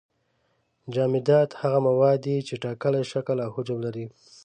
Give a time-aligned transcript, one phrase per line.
[0.93, 4.05] جامدات هغه مواد دي چې ټاکلی شکل او حجم لري.